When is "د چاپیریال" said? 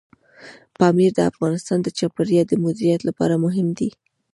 1.83-2.45